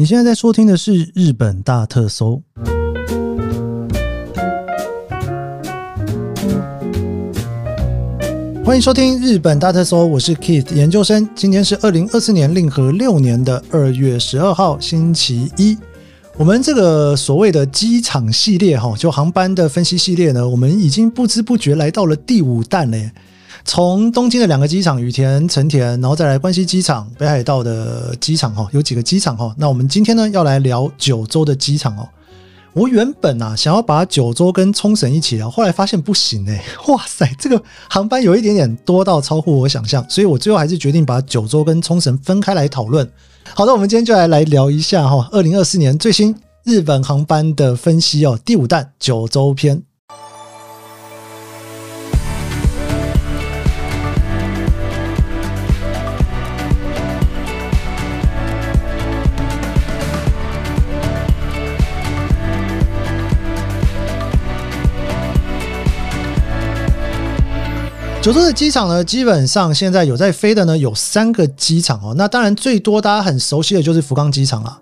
[0.00, 2.40] 你现在在收听的是日本大特搜。
[8.64, 11.28] 欢迎收听日本大特搜，我是 Keith 研究生。
[11.34, 15.76] 今天是二零二四年令和六年的二月十二号，星期一。
[16.36, 23.12] 我们这个所谓的机场系列，哈，就航班的分析系列呢，我们已经不知不觉来到了第五弹了耶。
[23.68, 29.54] 从东京的两个机场羽田、成田，然后再来关西机场、北海道的机场哈，有几个机场哈。
[29.58, 32.08] 那我们今天呢要来聊九州的机场哦。
[32.72, 43.06] 我原本啊想要把九州跟冲绳一起聊，后来发现不行哎， 哇塞，这个航班有一点点多到超乎我想象，所以我最后还是决定把九州跟冲绳分开来讨论。
[43.52, 49.82] 好的，我们今天就来来聊一下哈，二零二四年最新日本航班的分析哦，第五弹九州篇。
[68.28, 72.12] 九州的机场呢，基本上现在有在飞的呢，有三个机场哦。
[72.14, 74.78] 那当然最多大家很熟悉的就是福冈机场啊。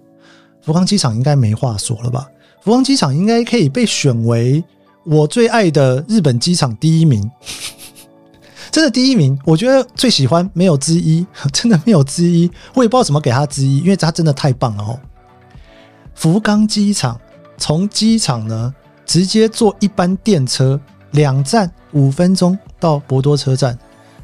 [0.63, 2.27] 福冈机场应该没话说了吧？
[2.65, 4.65] 福冈机场应该可以被选为
[5.05, 7.31] 我最爱的日本机场第一名，
[8.73, 9.39] 真的第一名。
[9.45, 11.25] 我觉得最喜欢没有之一，
[11.55, 12.51] 真的没有之一。
[12.75, 14.99] 我也不知道怎么给他之一，因为他真的太棒了哦。
[16.17, 17.17] 福冈机场
[17.57, 18.75] 从机场呢
[19.05, 20.81] 直接坐一班电车，
[21.13, 22.57] 两站五分钟。
[22.79, 23.77] 到博多车站，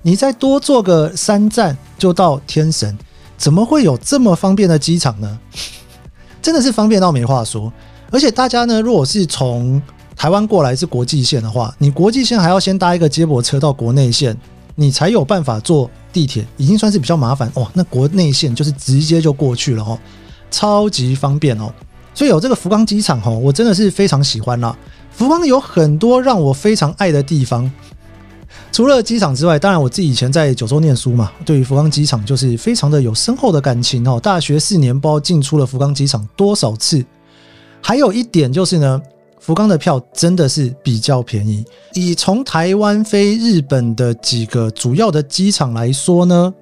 [0.02, 2.96] 你再多坐个三站就到天神，
[3.38, 5.38] 怎么会有这么方便的机场呢？
[6.42, 7.72] 真的是方便到没话说。
[8.10, 9.80] 而且大家呢，如果是从
[10.14, 14.36] 台湾过来是国际线的话，你国际线还要先搭一个接驳车到国内线，
[14.74, 17.66] 你才有办法坐地铁，已经算是比较麻烦哇。
[17.72, 19.98] 那国内线就是直接就过去了哦，
[20.50, 21.72] 超级方便哦。
[22.14, 24.76] 所以有这个福冈机场哦，我真的是非常喜欢啦。
[25.12, 27.70] 福冈有很多让我非常爱的地方。
[28.70, 34.18] 除了机场之外，当然我自己以前在九州念书嘛，对于福冈机场就是非常的有深厚的感情哦。
[34.18, 37.04] 大学四年包进出了福冈机场多少次？
[37.82, 39.00] 还有一点就是呢，
[39.40, 41.64] 福冈的票真的是比较便宜。
[41.92, 46.54] 以从台湾飞日本的几个主要的机场来说呢，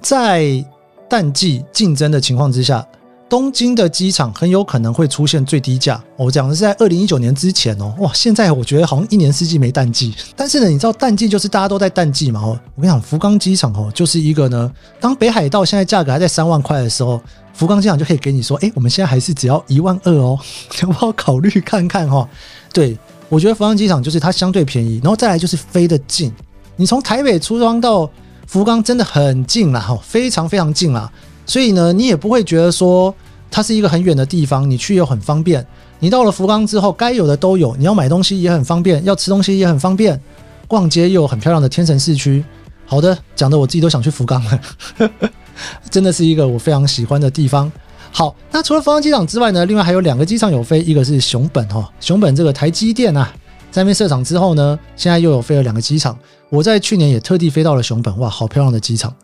[0.00, 0.64] 在
[1.10, 2.86] 淡季竞争的情况之下。
[3.34, 6.00] 东京的机场很有可能会出现最低价。
[6.16, 10.14] 我讲的是在二零一九年之前哦，哇，现在我觉得好像一年四季没淡季。
[10.36, 12.40] 但是呢，你知道淡季就是大家都在淡季嘛？
[12.40, 17.20] 哦，我跟你讲，福冈机场哦，就是一个呢，当北海道现在价格还在三万块的时候，
[17.52, 20.38] 福冈机场就可以给你说，哎，我们现在还是只要一万二哦，
[20.82, 22.28] 要不要考虑看看哈？
[22.72, 22.96] 对
[23.28, 26.32] 我觉得福冈机场就是它相对便宜，然后再来就是飞得近，
[26.76, 28.08] 你从台北出装到
[28.46, 31.10] 福冈真的很近啦，哈，非常非常近啦。
[31.46, 33.14] 所以呢，你也不会觉得说
[33.54, 35.64] 它是一个很远的地方，你去又很方便。
[36.00, 40.20] 你到了福冈之后，该有的都有，你要买东西也很方便，要吃东西也很方便，
[40.66, 42.44] 逛街又有很漂亮的天神市区。
[42.84, 44.60] 好的，讲的我自己都想去福冈了，
[45.88, 47.70] 真的是一个我非常喜欢的地方。
[48.10, 53.32] 好，那除了福冈机场之外呢，另外还有两个机场有飞，一个是熊本哈，熊本这个台积电啊，
[53.70, 56.18] 在那边设厂之后呢，现在又有飞了两个机场。
[56.50, 59.14] 我在去年也特地飞到了熊本，哇，好漂亮的机场。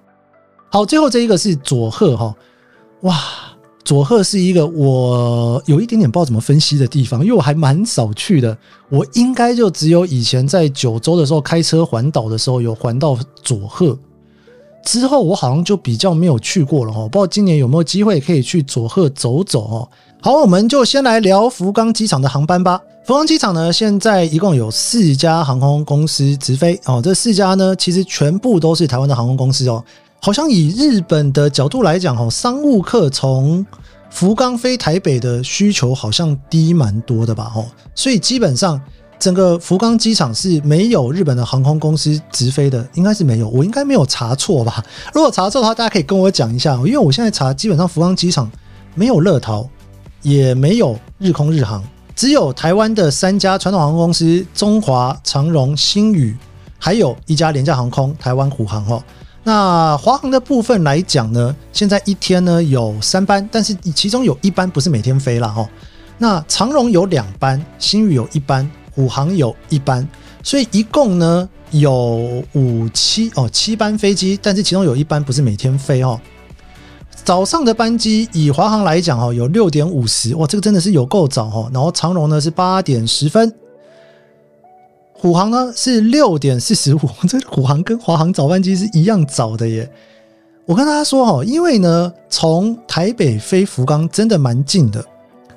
[0.71, 2.33] 好，最后这一个是佐贺哈，
[3.01, 3.19] 哇，
[3.83, 8.57] 佐贺是一个我有一点点不知道怎么分析的地方，因为我还蛮少去的，
[8.89, 13.99] 我应该就只有以前在九州的时候开车环岛的时候有环到佐贺，
[14.85, 19.89] 之后我好像就比较没有去过了哈，不知道今年有没有机会可以去佐贺走走哦。
[20.21, 22.79] 好，我们就先来聊福冈机场的航班吧。
[23.07, 29.83] 福冈机场呢，现在一共有四家航空公司直飞哦，这四家呢其实全部都是台湾的航空公司哦。
[30.23, 33.65] 好像以日本的角度来讲，哦，商务客从
[34.11, 37.65] 福冈飞台北的需求好像低蛮多的吧，哦，
[37.95, 38.79] 所以基本上
[39.19, 44.85] 整个福冈机场是没有日本的航空公司直飞的，应该是没有，我应该没有查错吧？
[45.15, 48.51] 如果查错的话，大家可以跟我讲一下，因为我现在查，基本上福冈机场
[48.95, 49.67] 没有乐桃，
[50.21, 51.83] 也没有日空日航，
[52.15, 56.37] 只有台湾的三家传统航空公司：中华、长荣、新宇，
[56.79, 59.03] 还有一家廉价航空台湾虎航，哦。
[59.43, 65.69] 那华航的部分来讲呢，现在一天呢有三班，但是其中有一班不是每天飞了哦。
[66.19, 70.07] 那长荣有两班，新宇有一班，虎航有一班，
[70.43, 76.21] 所以一共呢有五七哦七班飞机，但是其中有一班不是每天飞哦。
[77.25, 81.71] 早上的班机以华航来讲哦，有六点五十，哇，这个真的是有够早哦。
[81.73, 83.51] 然后长荣呢是八点十分。
[85.21, 89.87] 虎航呢是六点四十五， 这虎航跟华航早班机是一样早的耶。
[90.65, 95.05] 我跟大家说哦，因为呢，从台北飞福冈真的蛮近的。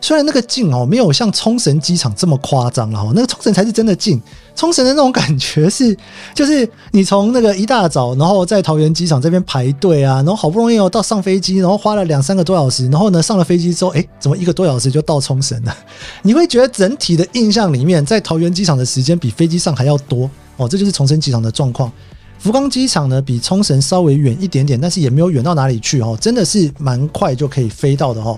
[0.01, 4.21] 虽然那个近哦，没有像冲绳机场这么夸张了哈，那个冲绳才是真的近。
[4.55, 5.97] 冲绳的那种感觉是，
[6.33, 15.75] 就是你从那个一大早，然后在桃园机场这边排队啊，然后好不容易哦到上飞机，然后花了两三个多小时，然后呢上了飞机之后，哎，怎么一个多小时就到冲绳了？
[16.21, 21.91] 你会觉得整体的印象里面，在桃园机场的时间比飞机上还要多哦，这就是冲绳机场的状况。
[22.37, 28.37] 福冈机场呢比冲绳稍微远一点点，但是也没有远到哪里去哦，真的是蛮快就可以飞到的哦。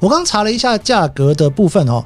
[0.00, 2.04] 我刚查了一下价格的部分哦，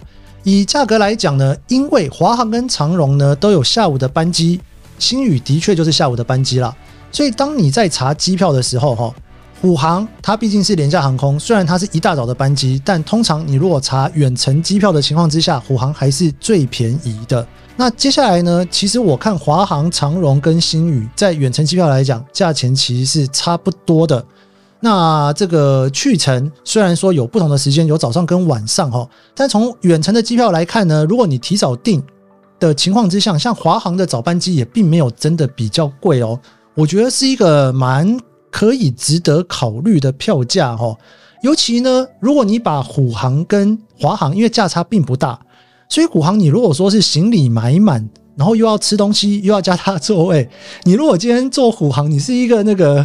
[0.48, 4.58] 以价格来讲呢，因为华航跟长荣呢都有下午的班机，
[4.98, 6.74] 新宇的确就是下午的班机啦，
[7.12, 9.14] 所以当你在查机票的时候哈，
[9.60, 17.46] 虎航它毕竟是廉价航空，虽然它是一大早的班机，但通常你如果查远程机票的情况之下，虎航还是最便宜的。
[17.76, 24.24] 那接下来呢，其实我看华航、长荣跟新宇在远程机票来讲，价钱其实是差不多的。
[24.80, 32.00] 那这个去程虽然说有不同的时间，有早上跟晚上哈，但从远程的机票来看呢，如果你提早订
[32.60, 36.38] 的情况之下，像华航的早班机也并没有真的比较贵哦，
[36.76, 38.16] 我觉得是一个蛮
[38.52, 40.96] 可以值得考虑的票价哈。
[41.42, 45.40] 尤其呢，如果你把虎航跟华航，因为价差并不大，
[45.88, 50.48] 所以虎航你如果说是行李买满，然后又要吃东西，又要加他座位，
[50.84, 53.04] 你如果今天坐虎航，你是一个那个。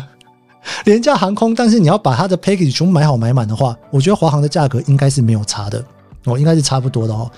[0.85, 5.83] 廉价航空，但是你要把它的 package 全部买好买满的话，我觉得华航的价格应该是没有差的
[6.25, 7.29] 哦，应该是差不多的哦。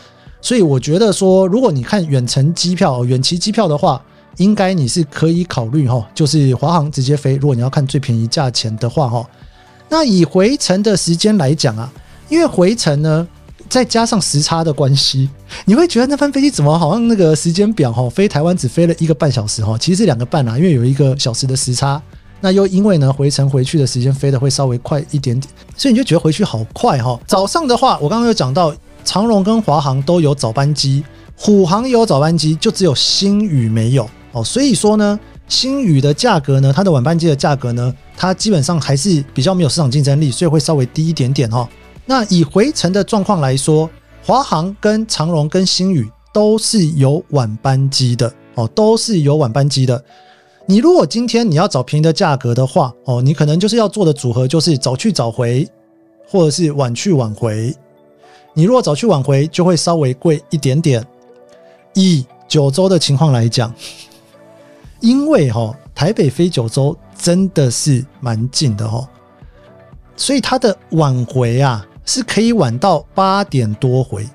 [0.41, 3.99] 所以我觉得说，如果你看远程机票、远期机票的话，
[4.37, 7.35] 应该你是可以考虑哈，就是华航直接飞。
[7.37, 9.27] 如果你要看最便宜价钱的话哈，
[9.89, 11.91] 那以回程的时间来讲啊，
[12.29, 13.27] 因为回程呢，
[13.67, 15.29] 再加上时差的关系，
[15.65, 21.99] 你会觉得那班飞机怎么好像那个时间表哈，飞台湾只飞了一个半小时哈，其实是两个半啊，因为有一个小时的时差。
[22.45, 27.19] 那又因为呢，回程回去的时间飞的会稍微快一点点，所以你就觉得回去好快哈。
[27.25, 28.71] 早上的话，我刚刚有讲到，
[29.03, 31.03] 长荣跟华航都有早班机，
[31.35, 34.43] 虎航也有早班机，就只有新宇没有哦。
[34.43, 41.67] 所以说呢，新宇的价格呢，它的晚班机的价格呢，它基本上还是比较没有市场竞争力，所以会稍微低一点点哈。
[42.05, 43.89] 那以回程的状况来说，
[44.23, 50.05] 华航跟长荣跟新宇都是有晚班机的哦，都是有晚班机的。
[50.67, 55.67] 你如果今天你要找便宜的价格的话，哦，你可能就是要做的组合就是早去早回，
[56.27, 57.75] 或者是晚去晚回。
[58.53, 61.05] 你如果早去晚回，就会稍微贵一点点。
[61.93, 63.71] 以九州的情况来讲，
[65.01, 69.07] 因为哈台北飞九州真的是蛮近的哈，
[70.15, 74.27] 所以它的晚回啊是可以晚到八点多回。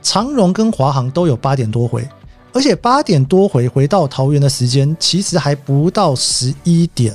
[0.00, 2.06] 长荣跟华航都有八点多回。
[2.54, 7.14] 而且八点多回回到桃园的时间，其实还不到十一点。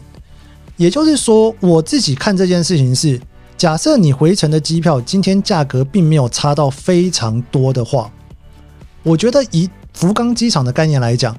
[0.76, 3.20] 也就是说，我自己看这件事情是：
[3.58, 8.12] 假设你回程的机票今天价格并没有差到非常多的话，
[9.02, 11.34] 我觉得以福冈机场的概念来讲，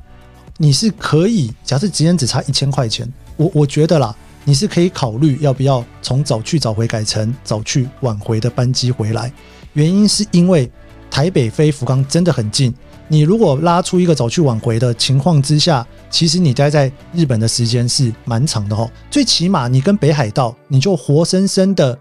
[0.56, 9.30] 你是可以假设今天只差一千块钱，我我觉得啦，你是可以考虑要不要从早去早回改成早去晚回的班机回来。
[9.74, 10.70] 原因是因为
[11.10, 12.72] 台北飞福冈真的很近。
[13.08, 18.88] 你如果拉出一个早去晚回的情况之下，其实你待在日本的时间是蛮长的哦。
[19.10, 21.98] 最起码你跟北海道，你就活生生的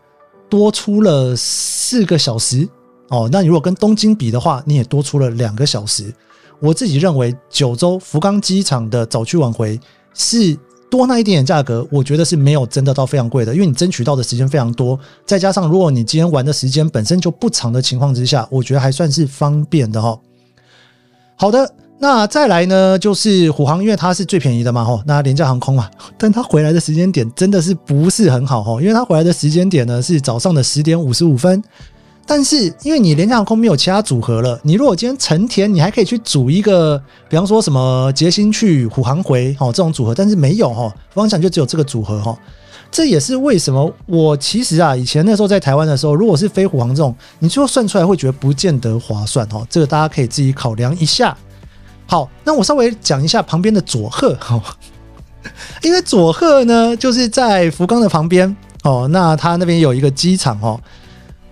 [0.47, 2.69] 多出了四个小时
[3.07, 3.27] 哦。
[3.31, 6.13] 那你如果跟东京比的话，你也多出了两个小时。
[6.59, 9.79] 我自己认为九州福冈机场的早去晚回
[10.13, 10.55] 是
[10.89, 20.19] 多那一点点价格，我觉得是没有真的到非常贵的，因为你争取到的时间非常多，再加上如果你今天玩的时间本身就不长的情况之下，我觉得还算是方便的哈。
[21.35, 31.63] 好的，那再来呢，就是虎航，因为它是最便宜的嘛，吼，那廉价航空嘛， 但它回来的时间点真的是不是很好，吼，因为它回来的时间点呢是早上的十点五十五分，
[32.31, 42.37] 但是因为你廉价航空没有其他组合了，你如果今天成田，你还可以去组一个，比方说什么捷星去虎航回，哦，这种组合，但是没有，哈，方向就只有这个组合，哈。
[42.91, 49.65] 这也是为什么我其实啊，以前那时候在台湾的时候，如果是飞虎航这种，你最后算出来会觉得不见得划算哦。
[49.67, 51.35] 这个大家可以自己考量一下。
[52.05, 54.61] 好，那我稍微讲一下旁边的佐贺哈，
[55.81, 60.79] 因为佐贺呢就是在福冈的旁边哦，那它那边有一个机场哦，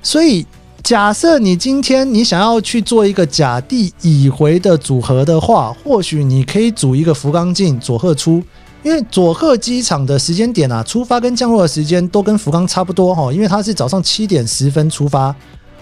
[0.04, 0.46] 所以
[0.88, 8.42] 假设你今天你想要去做一个甲地乙回的组合的话，或许你可以组一个福冈进佐贺出。
[8.84, 13.34] 因为佐贺机场的时间点啊，出发跟降落的时间都跟福冈差不多哈。
[13.34, 15.36] 因为它是早上七点十分出发，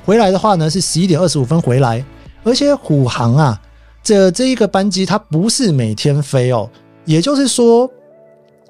[0.03, 2.03] 回来的话呢是十一点二十五分回来。
[2.43, 3.61] 而且虎航啊，
[4.01, 6.67] 这这一个班机它不是每天飞哦，
[7.05, 7.87] 也就是说，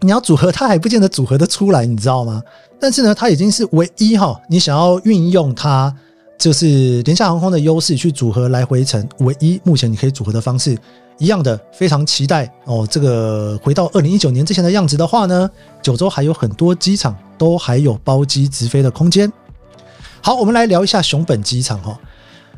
[0.02, 2.42] 你要组合，它还不见得组合的出来，你知道吗？
[2.78, 5.96] 但是呢，它已经是唯一哈，你想要运用它，
[6.46, 10.78] 就是廉价航空的优势去组合来回程，唯一目前你可以组合的方式。
[11.18, 12.88] 一样的，非常期待哦。
[12.88, 15.50] 这个回到二零一九年之前的样子的话呢，
[15.82, 19.32] 九州还有很多机场都还有包机直飞的空间。
[20.22, 22.00] 好，我们来聊一下熊本机场哈。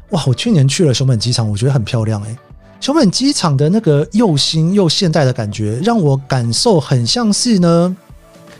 [0.09, 2.37] 哇，我去年去了熊本机场，我觉得很漂亮诶。
[2.81, 7.95] 熊本机场的那个又新又现代的感觉，让我感受很像是呢，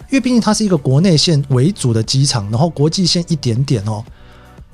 [0.10, 4.02] 因为毕竟它是一个国内线为主的机场，然后国际线一点点哦，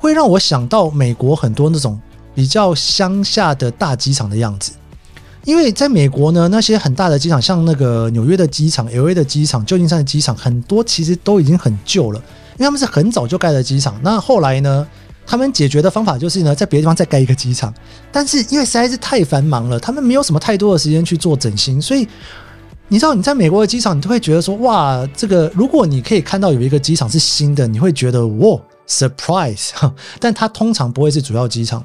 [0.04, 1.98] 会让我想到美国很多那种
[2.36, 4.74] 比较乡下的大机场的样子。
[5.46, 12.20] 因为在美国呢，那些很大的机场，像那个纽约的机场、L A 的机场、旧金山的机场，很多其实都已经很旧了，
[12.58, 13.98] 因为他们是很早就盖的机场。
[14.04, 14.86] 那后来呢，
[15.26, 17.74] 他们解决的方法就是呢，在别的地方再盖一个机场。
[18.12, 22.06] 但是因为实在是太繁忙了，他们没有什么太多的时间去做整新，所以
[22.90, 29.72] 你知道你在美国的机场，你都会觉得说，哇，这个如果你可以看到有一个机场是新的，你会觉得哇，surprise！
[30.20, 31.84] 但它通常不会是主要机场。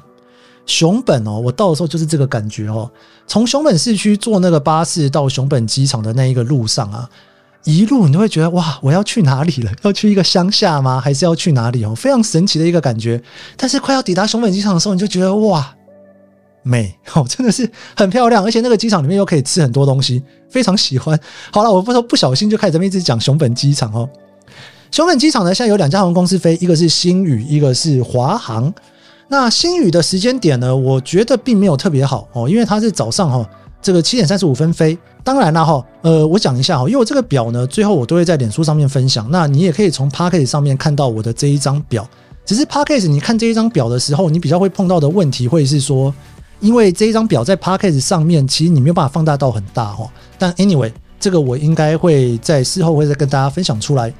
[0.65, 2.89] 熊本哦，我到的时候就是这个感觉哦。
[3.25, 7.09] 从熊本市区坐那个巴士到熊本机场的那一个路上啊，
[7.63, 9.71] 一路你都会觉得哇，我要去哪里了？
[9.81, 11.01] 要去一个乡下吗？
[11.01, 11.95] 还是要去哪里哦？
[11.95, 13.19] 非常神奇的一个感觉。
[13.57, 15.75] 但是快要抵达熊本机场的时候，你就觉得哇，
[16.61, 18.43] 美哦，真的是很漂亮。
[18.43, 21.19] 而且那个机场里面又可以吃很多东西，非常喜欢。
[21.51, 24.07] 好了，我不说不小心就开始这么一直讲熊本机场哦。
[24.91, 28.73] 熊本机场呢，现在有两家航空公司飞，一个是新宇，一个是华航。
[29.27, 30.75] 那新宇的时间点呢？
[30.75, 33.47] 我觉得并没有特别好哦，因为它是早上哈，
[33.79, 34.97] 这个七点三十五分飞。
[35.23, 39.27] 当然了哈，呃，我讲一下哈，因为我这个表呢，最后我都会在脸书上面分享。
[39.29, 42.07] 那你也可以从 p a c k a g e 上面看到我的这一张表。
[42.43, 46.11] 只是 p a c k a g e 你看这一张表的时候，你比较会碰到的问题会是说，
[46.59, 50.11] 因为这一张表在 p a c k a g e 上面，其实你没有办法放大到很大哈。
[50.39, 54.11] 但 anyway，这个我应该会在事后会再跟大家分享出来。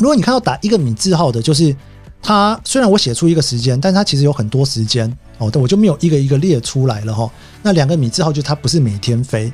[0.00, 1.76] 如果你看到打一个米字号的，就是。
[2.22, 7.26] 它虽然我写出一个时间，但它其实有很多时间哦，但我就没有一个一个列出来了哈。
[7.62, 9.50] 那两个米字号就它不是每天飞。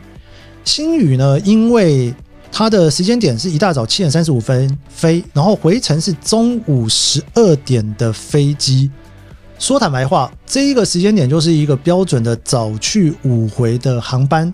[0.65, 2.12] 星宇呢，因为
[2.50, 8.91] 它的时间点是一大早七点三十五分飞，然后回程是中午十二点的飞机。
[9.61, 14.53] 说坦白话，这一个时间点就是一个标准的早去午回的航班。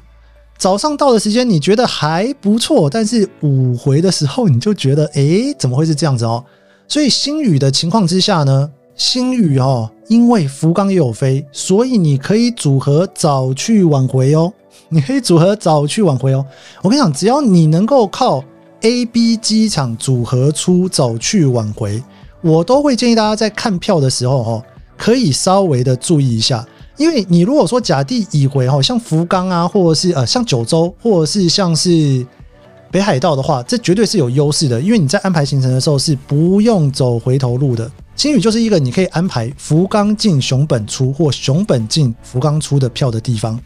[0.62, 6.44] 早上到的时间你觉得还不错，但是午回的时候你就觉得，诶，怎么会是这样子哦？
[6.86, 14.52] 所以新宇的情况之下呢，新宇哦，因为福冈也有飞，所以你可以组合早去晚回哦。
[14.88, 16.46] 你可以组合早去晚回哦。
[16.80, 18.44] 我跟你讲，只要你能够靠
[18.82, 22.00] A、B 机场组合出早去晚回，
[22.40, 24.64] 我都会建议大家在看票的时候哦，
[24.96, 26.64] 可以稍微的注意一下。
[26.96, 32.26] 因为你如果说甲地乙回哈，像福冈啊，或者是呃像九州，或者是像是。
[32.92, 37.90] 北海道的话，这绝对是有优势的，因为你在安排行程的时候是不用走回头路的。
[38.14, 43.58] 青旅就是一个你可以安排福冈进熊本出或熊本进福冈出的票的地方。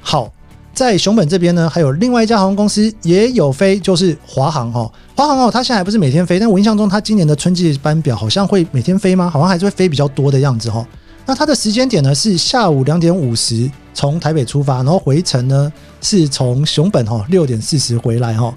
[0.00, 0.32] 好，
[0.74, 4.90] 在熊本这边呢，还有另外一家航空公司也有飞，就是华航哈。
[5.14, 9.30] 华航哦，它现在还不是每天飞，但我印象中它今年的春季班表好像会每天飞吗？
[9.30, 10.84] 好像还是会飞比较多的样子哈。
[11.28, 13.70] 那它的时间点呢是下午两点五十。
[13.92, 18.54] 从台北出发，然后回程呢是从熊本哈六点四十回来哈。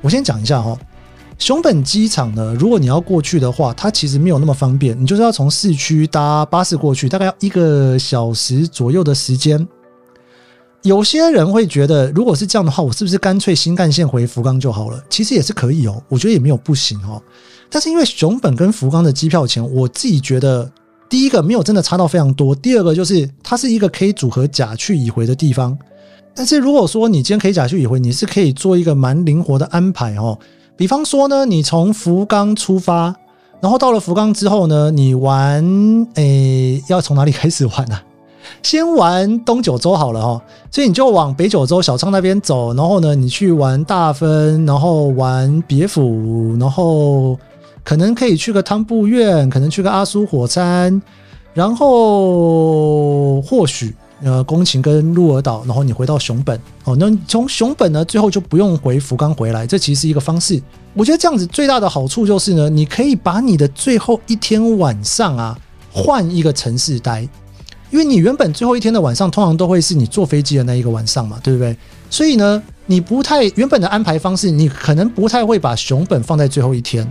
[0.00, 0.78] 我先讲一下哈，
[1.40, 9.66] 熊本机场呢，如果你要过去的话，它其实没有那么方便，你就是要从市区搭巴士过去，大概要一个小时左右的时间。
[10.82, 15.02] 有些人会觉得，如果是这样的话，我是不是干脆新干线回福冈就好了？
[15.10, 17.20] 其实也是可以哦，我觉得也没有不行哦。
[17.68, 20.70] 但是因为熊本跟福冈的机票钱，我自己觉得。
[21.10, 25.76] 第一个没有真的差到非常多，第二个就是它是一个可以组合甲去乙回的地方。
[26.34, 30.38] 但是如果说你今天可以甲去乙回，你是可以做一个蛮灵活的安排哦。
[30.76, 33.14] 比方说呢，你从福冈出发，
[33.60, 37.98] 然后到了福冈之后呢，你玩诶要从哪里开始玩呢？
[38.62, 40.40] 先玩东九州好了哈，
[40.70, 47.36] 所以你就往北九州小仓那边走，然后呢你去玩大分，然后玩别府，然后。
[47.82, 51.00] 可能可以去个汤布院，可能去个阿苏火山，
[51.54, 56.94] 然后或许呃宫崎跟鹿儿岛，然后你回到熊本哦。
[56.96, 60.60] 那从熊本呢，最后就不用回福冈回来，这其实是一个方式。
[60.92, 65.58] 我觉得这样子最大的好处就是呢，你可以把你的最后一天晚上啊
[65.92, 67.22] 换一个城市待，
[67.90, 71.76] 因为你原本最后一天的晚上通常都会是你坐飞机的那一个晚上嘛，对不对？
[72.10, 77.10] 所以呢，你不太原本的安排方式，你可能不太会把熊本放在最后一天。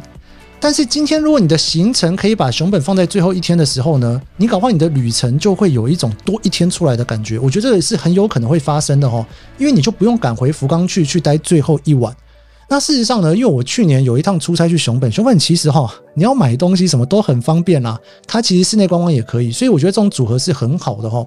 [0.61, 7.39] 但是今天，如果你的行程可以把熊本放在最后一天的时候呢，你搞不你的旅程就会有一种多一天出来的感觉。
[7.39, 9.25] 我觉得这也是很有可能会发生的哦，
[9.57, 12.13] 因为你就不用赶回福冈去去待最后一晚，
[12.67, 17.97] 那事实上呢，因为我去年有一趟出差去熊本，熊本其实哈，你要买东西什么都很方便啦，
[18.27, 21.25] 它其实室内观光也可以，所以我觉得这种组合是很好的哈。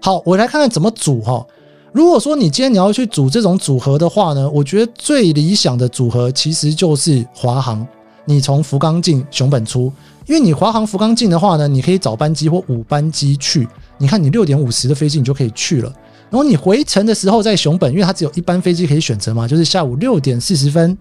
[0.00, 1.44] 好，我来看看怎么组哈。
[1.92, 7.86] 如果说你今天你要去组这种组合的话呢，我觉得最理想的组合其实就是华航，
[8.24, 9.92] 你从福冈进熊本出，
[10.26, 13.66] 因为你华航福冈进的话呢，你可以早班机或午班机去，
[13.98, 15.92] 你看你六点五十的飞机你就可以去了。
[16.30, 20.96] 然后你回程的时候在熊本，因为它只有一班飞机可以选择嘛，就是下午六点四十分，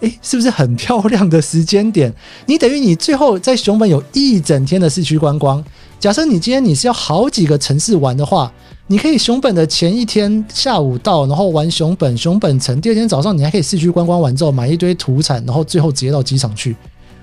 [0.00, 2.12] 哎，是不是很漂亮的时间点？
[2.46, 5.62] 你等于你最后在熊本有一整天的市区观光。
[5.98, 8.50] 假设你今天你是要好几个城市玩的话，
[8.90, 16.74] 你可以熊本的前一天下午到，然后玩熊本熊本城，第二天早上你还可以市区观光完之后买一堆土产，然后最后直接到机场去，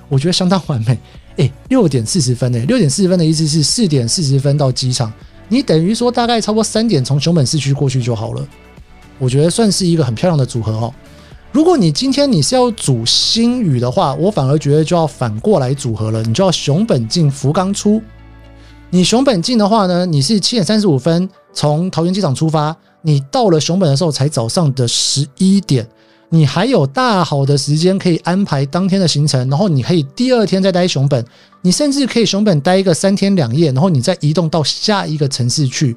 [0.07, 0.95] 我觉得相当完美。
[1.37, 5.11] 哎，六点四十分诶，六点四十分的意思是四点四十分到机场。
[5.49, 8.47] 你等于说大概超过三点从熊本市区过去就好了，
[9.17, 10.93] 我觉得算是一个很漂亮的组合哦。
[11.51, 17.99] 如果你今天你是要组新宇的话，我反而觉得就要反过来组合了，你就要熊本进福冈出。
[18.91, 25.87] 你熊本进的话呢，你是七点三十五分从桃园机场出发，你到了熊本的时候才早上的十一点。
[26.29, 31.23] 你还有大好的时间可以安排当天的行程，然后你可以第二天再待熊本，
[31.61, 35.95] 你甚至可以熊本待一个三天两夜，然后你再移动到下一个城市去。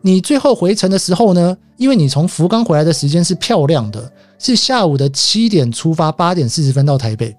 [0.00, 7.36] 你最后回程的时候呢，因为你从福冈回来的时间是漂亮的，是下午的七点出发，八点四十分到台北。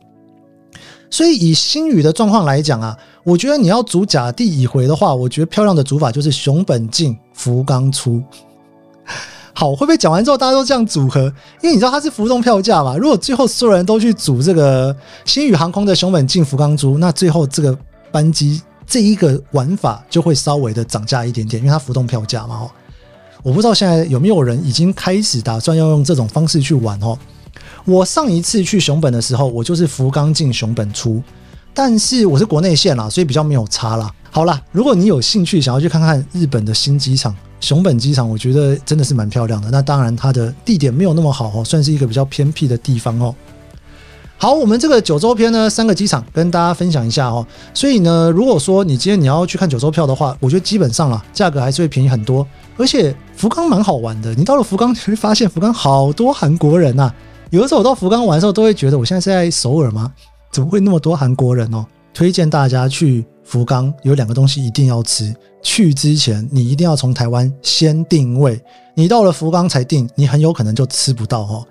[1.10, 8.24] 所以以新宇的状况来讲啊，我觉得你要组甲地乙回的话，我觉得漂亮的组法就是熊本进，福冈出。
[9.54, 11.22] 好，会不会讲完之后大家都这样组合？
[11.62, 12.98] 因为你知道它是浮动票价嘛。
[12.98, 17.78] 如果最后所有人都去组这个新宇航空的熊本进福冈出，那最后这个
[18.12, 22.56] 班机这一个玩法就会稍微的涨价一点点，因为它浮动票价嘛。
[22.56, 22.72] 哦，
[23.44, 27.18] 我不知道现在有没有人已经开始打算要用这种方式去玩哦。
[27.86, 31.24] 我上一次去熊本的时候，我就是福冈进熊本出，
[31.76, 34.10] 但是我是国内线啦，所以比较没有差啦。
[34.32, 37.36] 好啦，如果你有兴趣想要去看看日本的新机场。
[37.62, 39.70] 熊本机场，我觉得真的是蛮漂亮的。
[39.72, 43.34] 那当然，它的地点没有那么好哦，算是一个比较偏僻的地方哦。
[44.38, 47.48] 好，我们这个九州篇呢，三个机场跟大家分享一下哦。
[47.74, 52.46] 所以呢，如果说你今天你要去看九州票的话，我觉得基本上啦，价格还是会便宜很多。
[52.78, 57.12] 而且福冈蛮好玩的，你到了福冈，你会发现福冈好多韩国人呐。
[57.50, 60.12] 有的时候我到福冈玩的时候，都会觉得我现在是在首尔吗？
[60.56, 61.86] 怎么会那么多韩国人哦？
[62.14, 65.36] 推荐大家去福冈，有两个东西一定要吃。
[65.62, 68.58] 去之前，你一定要从台湾先定位。
[68.94, 71.62] 你到了福冈才定，你很有可能就吃不到哈。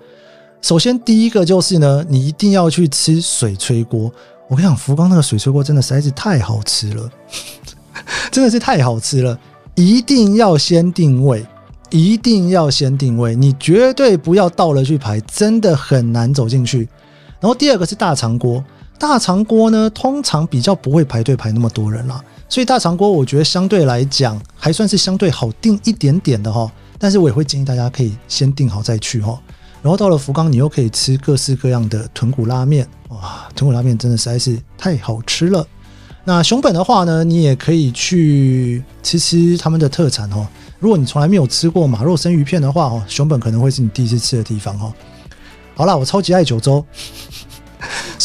[0.61, 4.11] 首先，第一个就是呢，你一定要去吃水炊锅。
[4.47, 7.09] 我跟你讲，福冈那个水炊锅真的实在是太好吃了，
[8.29, 9.35] 真的是太好吃了。
[9.73, 11.43] 一定要先定位，
[11.89, 16.87] 一定要先定位，你绝对不要到了去排，真的很难走进去。
[17.41, 18.63] 然后第二个是大肠锅，
[18.97, 22.23] 大肠锅呢，通常比较不会排队排那么多人啦。
[22.47, 29.39] 所以大肠锅我觉得相对来讲还算是相对好订一点点的哈，但是我也会建议大家可以先订好再去哈。
[29.81, 35.65] 然后到了福冈，你又可以吃各式各样的豚骨拉面，哇，豚骨拉面真的实在是太好吃了。
[36.23, 40.47] 那熊本的话呢，你也可以去吃吃他们的特产哦。
[40.79, 44.91] 如果你从来没有吃过马肉生鱼片的话哦，熊本可能会是你第一次吃的地方哈。
[45.75, 46.83] 好了，我超级爱九州。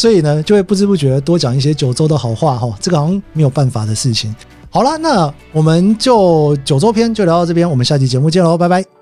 [0.01, 4.35] 所以呢，就会不知不觉多讲一些九州的好话哈，这个好像没有办法的事情。
[4.71, 9.00] 好了，那我们就九州篇就聊到这边，我们下期节目见喽，拜拜。